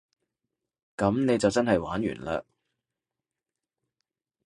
[0.97, 2.43] 噉你就真係玩完嘞